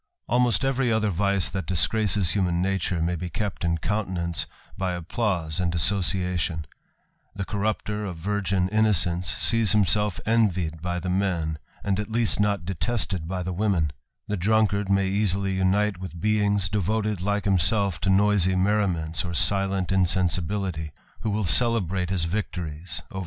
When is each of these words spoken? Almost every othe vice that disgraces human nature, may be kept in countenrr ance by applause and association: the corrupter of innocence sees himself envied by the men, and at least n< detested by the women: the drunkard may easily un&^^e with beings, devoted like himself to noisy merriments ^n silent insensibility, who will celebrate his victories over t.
Almost 0.27 0.65
every 0.65 0.91
othe 0.91 1.11
vice 1.13 1.47
that 1.49 1.67
disgraces 1.67 2.31
human 2.31 2.59
nature, 2.59 3.03
may 3.03 3.15
be 3.15 3.29
kept 3.29 3.63
in 3.63 3.77
countenrr 3.77 4.23
ance 4.23 4.47
by 4.75 4.93
applause 4.93 5.59
and 5.59 5.75
association: 5.75 6.65
the 7.35 7.45
corrupter 7.45 8.03
of 8.05 8.27
innocence 8.27 9.35
sees 9.35 9.73
himself 9.73 10.19
envied 10.25 10.81
by 10.81 10.97
the 10.97 11.11
men, 11.11 11.59
and 11.83 11.99
at 11.99 12.09
least 12.09 12.41
n< 12.41 12.61
detested 12.63 13.27
by 13.27 13.43
the 13.43 13.53
women: 13.53 13.91
the 14.27 14.35
drunkard 14.37 14.89
may 14.89 15.07
easily 15.07 15.57
un&^^e 15.61 15.95
with 15.97 16.19
beings, 16.19 16.67
devoted 16.67 17.21
like 17.21 17.45
himself 17.45 18.01
to 18.01 18.09
noisy 18.09 18.55
merriments 18.55 19.21
^n 19.21 19.35
silent 19.35 19.91
insensibility, 19.91 20.93
who 21.19 21.29
will 21.29 21.45
celebrate 21.45 22.09
his 22.09 22.23
victories 22.25 23.03
over 23.11 23.19
t. 23.19 23.19